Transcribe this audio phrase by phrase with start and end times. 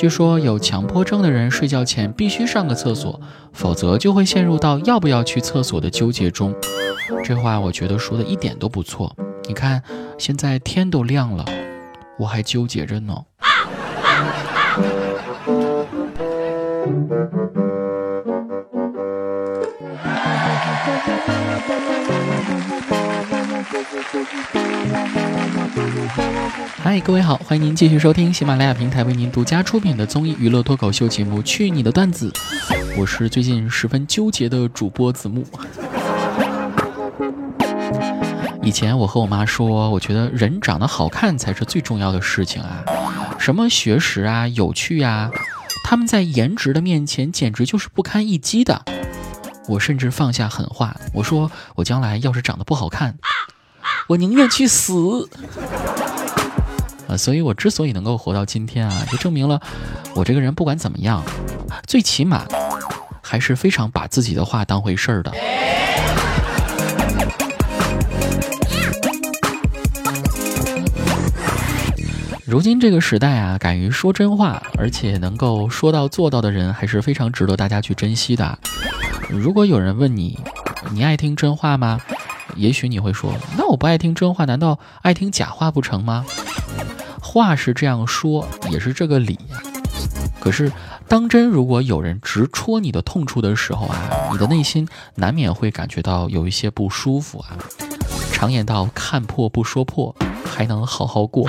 [0.00, 3.20] 据说有强迫症的人睡觉前必须上个厕所，
[3.52, 6.54] 否则就会陷入到要不要去厕所的纠结中。
[7.22, 9.14] 这话我觉得说的一点都不错。
[9.46, 9.82] 你看，
[10.16, 11.44] 现在天都亮了，
[12.18, 13.14] 我还纠结着呢。
[26.82, 32.30] 嗨，各位好，欢迎您继续收听喜马拉雅平台为您独家出品的综艺娱乐脱口秀节目《去你的段子》，
[32.98, 35.46] 我是最近十分纠结的主播子木。
[38.62, 42.84] 以前我和我妈说，我觉得人长得好看才是最重要的事情啊，
[43.38, 45.30] 什么学识啊、有趣啊，
[45.84, 48.84] 他们在颜值的面前简直就是不堪一击的。
[49.68, 53.16] 我甚至放下狠话，我说我将来要是长得不好看，
[54.08, 55.28] 我宁愿去死。
[57.16, 59.60] 所以我之所以能够活到今天啊，就证明了
[60.14, 61.22] 我这个人不管怎么样，
[61.86, 62.44] 最起码
[63.22, 65.32] 还是非常把自己的话当回事儿的。
[72.44, 78.58] 如今这个时代啊，敢于说真话，而且能够说到做到的人，还是非常值得大家去珍惜的。
[79.28, 80.36] 如果有人问你，
[80.90, 82.00] 你爱听真话吗？
[82.56, 86.26] 也许你会说，那我不爱听真话，难道爱听假话不成吗？
[87.32, 89.38] 话是这样说，也是这个理。
[90.40, 90.72] 可是，
[91.06, 93.96] 当真如果有人直戳你的痛处的时候啊，
[94.32, 97.54] 你的内心难免会感觉到有一些不舒服啊。
[98.32, 100.12] 常言道，看破不说破，
[100.44, 101.46] 还能好好过。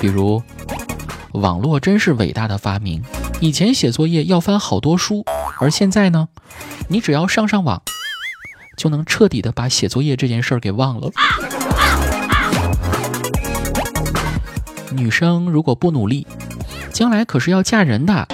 [0.00, 0.42] 比如，
[1.32, 3.02] 网络真是伟大的发明。
[3.38, 5.26] 以前写作业要翻好多书，
[5.60, 6.28] 而现在呢，
[6.88, 7.82] 你只要上上网，
[8.78, 11.10] 就能彻底的把写作业这件事儿给忘了。
[14.96, 16.26] 女生如果不努力，
[16.92, 18.28] 将来可是要嫁人的啊！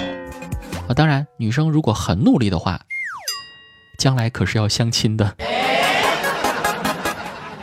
[0.95, 2.79] 当然，女生如果很努力的话，
[3.97, 5.35] 将来可是要相亲的。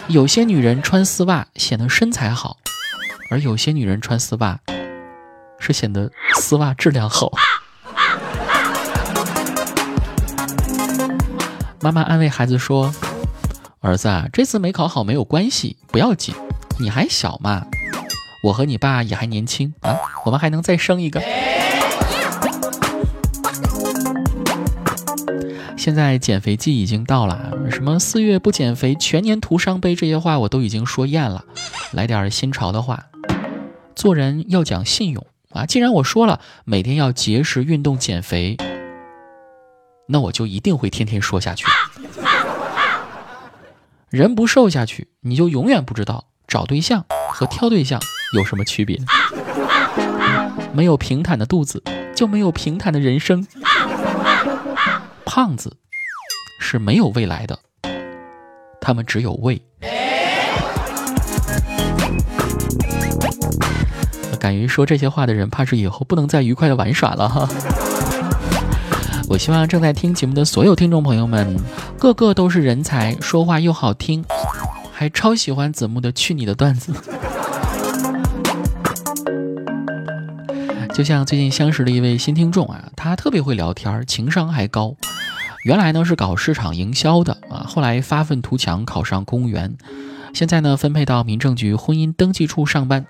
[0.09, 2.57] 有些女人穿丝袜显得身材好，
[3.31, 4.59] 而有些女人穿丝袜。
[5.61, 7.33] 是显得丝袜质量好。
[11.81, 12.95] 妈妈安慰孩子说
[13.83, 16.33] ：“儿子啊，这次没考好没有关系，不要紧，
[16.79, 17.67] 你还小嘛，
[18.49, 19.95] 我和你爸也还年轻啊，
[20.25, 21.23] 我们还能再生一个。”
[25.77, 31.45] 现在减肥季已经到了，什么四月不减肥，全年徒伤悲这些话我都已经说厌了，
[31.93, 33.07] 来点新潮的话，
[33.95, 35.27] 做人要讲信用。
[35.51, 38.57] 啊，既然我说了每天要节食、运动、减肥，
[40.09, 41.67] 那我就一定会天天说下去。
[44.09, 48.01] 人不瘦下去，你就永远不知道找对象和挑对象
[48.35, 48.99] 有什么区别。
[50.73, 51.83] 没有平坦的肚子，
[52.15, 53.47] 就没有平坦的人生。
[55.25, 55.77] 胖子
[56.61, 57.59] 是没有未来的，
[58.81, 59.61] 他们只有胃。
[64.39, 67.49] 敢于说这些话的人，怕是以后不能再愉快的玩耍了哈。
[69.29, 71.57] 我希望正在听节目的所有听众朋友们，
[71.99, 74.25] 个个都是人才，说话又好听，
[74.93, 76.93] 还超喜欢子木的去你的段子。
[80.99, 84.97] 就像最近相识的一位新听众啊，他特别会聊天，情商还高。
[85.63, 89.77] 原来呢是搞市场营销的啊，后来发愤图强，考上公务员，
[90.35, 93.07] 现在呢分配到民政局婚姻登记处上班。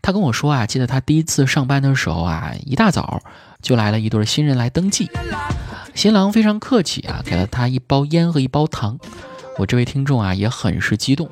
[0.00, 3.20] 他跟我说啊，记得他第一次上班的时候啊，一大早
[3.60, 5.10] 就来了一对新人来登记，
[5.94, 8.98] 新郎非常客气啊，给了他一包烟和一包糖。
[9.58, 11.28] 我这位听众啊也很是激动，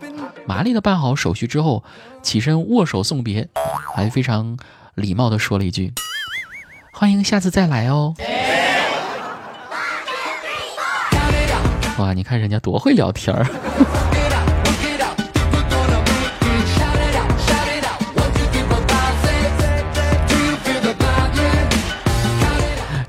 [0.46, 1.82] 麻利的办好手续之后，
[2.22, 3.48] 起身握手送别，
[3.94, 4.58] 还非常
[4.94, 5.92] 礼貌的说了一句
[6.92, 8.14] ：“欢迎下次再来哦。”
[11.98, 13.46] 哇，你看人家多会聊天儿。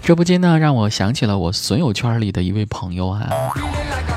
[0.04, 3.30] 这不禁呢，让我想起了我损友圈里的一位朋友啊。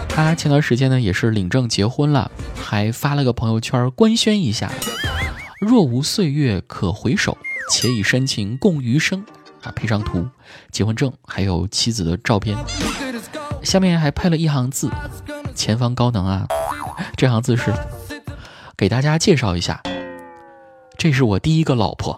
[0.08, 2.30] 他前段时间呢，也是领证结婚了，
[2.60, 4.72] 还发了个朋友圈官宣一下：
[5.60, 7.38] 若无岁月可回首，
[7.70, 9.24] 且以深情共余生。
[9.62, 10.28] 啊，配上图，
[10.70, 12.54] 结婚证还有妻子的照片，
[13.62, 14.90] 下面还配了一行字：
[15.54, 16.46] 前方高能啊！
[17.16, 17.72] 这行字是
[18.76, 19.82] 给大家介绍一下，
[20.98, 22.14] 这是我第一个老婆。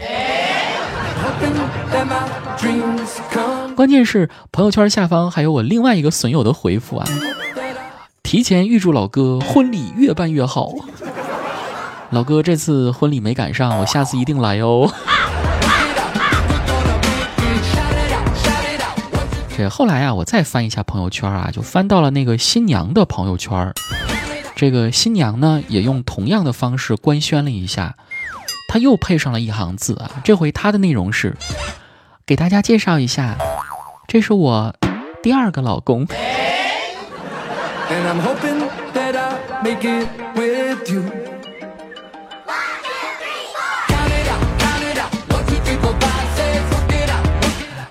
[3.77, 7.07] 关键是朋友圈下方还有我另外一个损友的回复啊！
[8.25, 10.73] 提前预祝老哥婚礼越办越好。
[12.11, 14.93] 老哥这次婚礼没赶上，我下次一定来哦。
[19.57, 23.73] 这后来啊，我再翻一下朋友圈啊，就翻到了那个新娘的朋友圈。
[24.55, 27.97] 这个新娘呢，也用同样的方式官宣了一下，
[28.69, 31.35] 她又配上了一行字啊，这回她的内容是：
[32.27, 33.39] 给大家介绍一下，
[34.07, 34.75] 这是我
[35.23, 36.07] 第二个老公。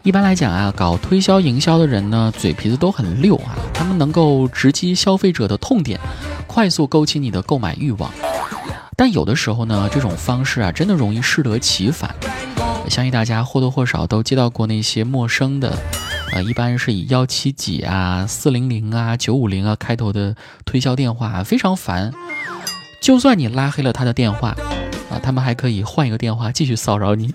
[0.05, 5.99] 一般来讲啊，搞推销营销的人呢，嘴皮子都很溜啊，他们能够直击消费者的痛点，
[6.45, 8.11] 快速勾起你的购买欲望。
[8.95, 12.13] 但有的时候呢，这种方式啊，真的容易适得其反。
[12.87, 15.75] 相信大家或多或少都接到过那些陌生的，
[16.33, 20.35] 呃，一般是以幺七几啊、四零零啊、九五零啊开头的
[20.65, 22.13] 推销电话，非常烦。
[23.01, 24.49] 就算你拉黑了他的电话，
[25.09, 27.33] 啊，他们还可以换一个电话继续骚扰你。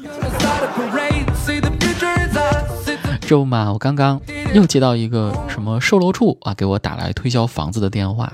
[3.30, 4.20] 这不嘛，我刚刚
[4.54, 8.32] 又接到一个什么售楼处啊，给我打来推销房子的电话。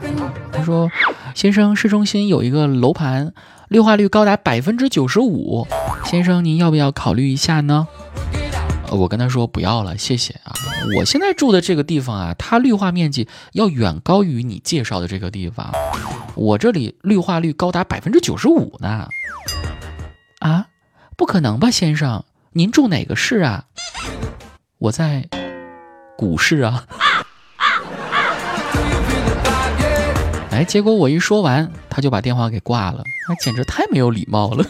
[0.50, 0.90] 他说
[1.36, 3.34] ：“先生，市中心有一个楼盘，
[3.68, 5.68] 绿化率高达百分之九十五，
[6.06, 7.86] 先生您要不要考虑一下呢？”
[8.90, 10.54] 我跟他说：“不要了，谢谢啊！
[10.96, 15.70] 我现在住的这个地方啊，它绿化面积要远高于你介绍的这个地方，
[16.34, 19.10] 我这里绿化率高达百分之九十五呢。”
[20.40, 20.68] 啊，
[21.18, 23.66] 不可能吧，先生，您住哪个市啊？
[24.78, 25.26] 我在
[26.18, 26.84] 股市啊，
[30.52, 34.62] 哎，结果我一说完，他就把电话给挂了，那简直太没有礼貌了。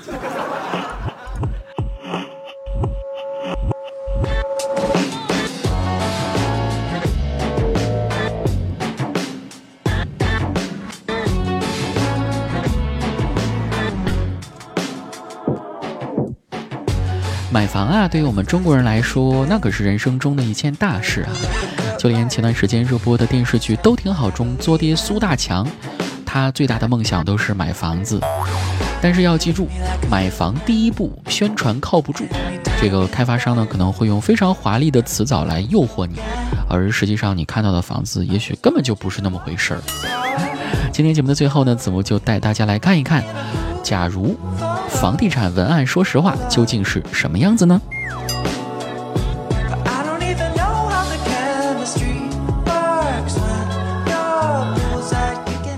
[17.56, 21.32] 买房啊，对于我们中国人来说，那可是人生中的一件大事啊！
[21.98, 25.66] 就连前段时间热播的电视剧《都挺好》中，作爹苏大强，
[26.26, 28.20] 他最大的梦想都是买房子。
[29.00, 29.68] 但是要记住，
[30.10, 32.26] 买房第一步宣传靠不住，
[32.78, 36.20] 这个开发商呢可能会用非常华丽的词藻来诱惑你，
[36.68, 39.80] 而实际上你看到的房子也许根本就不是那么回事儿。
[40.92, 43.24] 今天节目的最后呢，子木就带大家来看一看，
[43.82, 44.38] 假如。
[44.88, 47.80] 房地产文案，说实话，究竟是什么样子呢？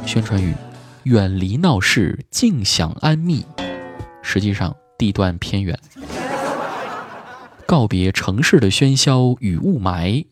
[0.06, 0.54] 宣传语：
[1.04, 3.44] 远离闹市，尽享安谧。
[4.22, 5.78] 实际上，地段偏远。
[7.66, 10.24] 告别城市的喧嚣与雾霾，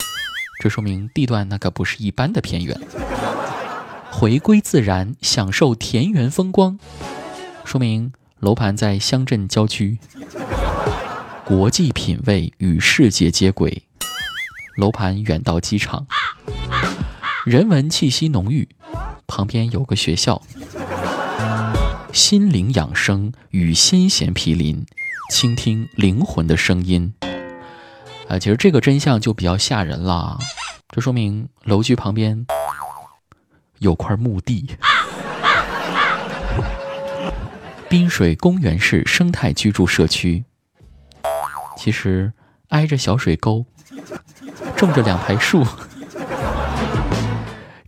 [0.60, 2.78] 这说明地段那可不是一般的偏远。
[4.10, 6.78] 回归自然，享受田园风光，
[7.64, 8.12] 说明。
[8.40, 9.98] 楼盘在乡镇郊区，
[11.44, 13.82] 国际品味与世界接轨。
[14.76, 16.06] 楼盘远到机场，
[17.46, 18.68] 人文气息浓郁，
[19.26, 20.42] 旁边有个学校。
[22.12, 24.84] 心灵养生与先贤毗邻，
[25.30, 27.14] 倾听灵魂的声音。
[28.28, 30.38] 啊，其实这个真相就比较吓人了，
[30.90, 32.46] 这说明楼居旁边
[33.78, 34.66] 有块墓地。
[37.88, 40.44] 滨水公园式生态居住社区，
[41.76, 42.32] 其实
[42.68, 43.64] 挨着小水沟，
[44.76, 45.64] 种着两排树，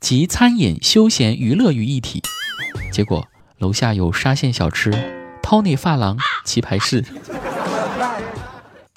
[0.01, 2.23] 集餐饮、休闲、娱乐于一体。
[2.93, 3.27] 结果
[3.59, 4.93] 楼下有沙县小吃、
[5.43, 7.05] Tony 发廊、棋牌室，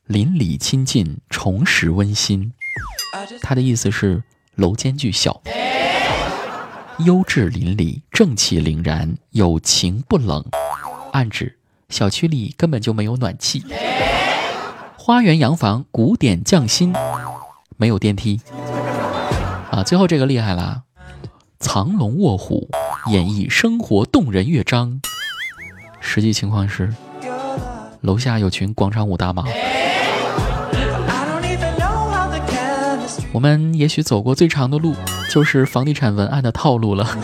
[0.05, 2.53] 邻里亲近，重拾温馨。
[3.41, 4.23] 他的意思是
[4.53, 5.41] 楼间距小，
[6.99, 10.45] 优质邻里，正气凛然，有情不冷。
[11.11, 11.57] 暗指
[11.89, 13.63] 小区里根本就没有暖气，
[14.97, 16.93] 花园洋房古典匠心，
[17.77, 18.41] 没有电梯。
[19.69, 20.83] 啊，最后这个厉害了，
[21.59, 22.69] 藏龙卧虎，
[23.07, 25.01] 演绎生活动人乐章。
[25.99, 26.93] 实际情况是，
[28.01, 29.43] 楼下有群广场舞大妈。
[33.33, 34.93] 我们也许走过最长的路，
[35.29, 37.17] 就是房地产文案的套路了。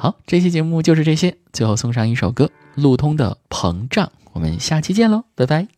[0.00, 1.36] 好，这期节目就是这些。
[1.52, 4.06] 最后送上一首歌，路通的《膨胀》。
[4.32, 5.68] 我们下期见喽，拜拜。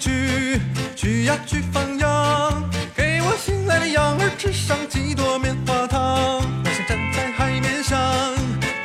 [0.00, 0.58] 去，
[0.96, 6.40] 去呀去放羊，给我心爱的羊儿吃上几朵棉花糖。
[6.64, 8.00] 我想站在海面上，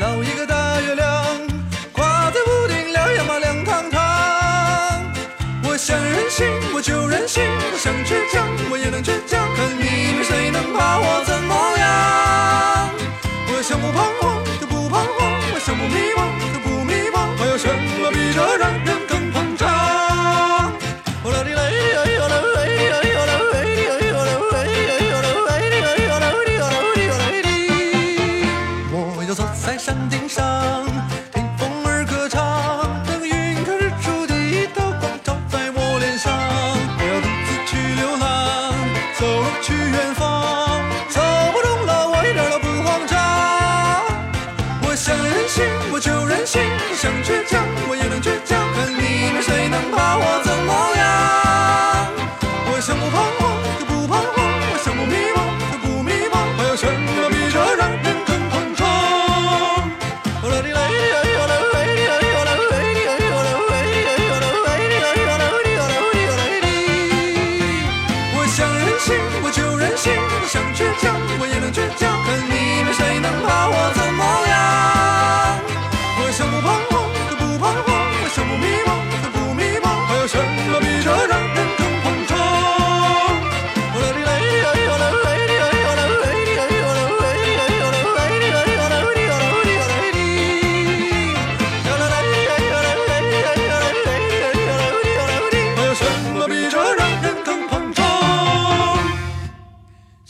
[0.01, 1.25] 捞一个大月亮，
[1.93, 5.01] 挂在屋顶亮呀嘛亮堂堂。
[5.63, 7.41] 我想任性，我就任性，
[7.71, 12.89] 我想倔强，我也能倔强，看你们谁能把我怎么样。
[13.55, 17.69] 我想不彷徨就不彷徨，我想不迷茫就不迷茫，还有什
[18.03, 19.24] 么比这让人更？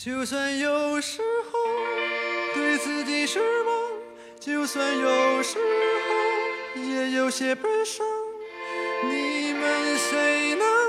[0.06, 1.20] 就算有时
[1.52, 1.60] 候
[2.54, 3.92] 对自己失望
[4.40, 8.06] 就算有时候也有些悲伤
[9.10, 10.85] 你们谁能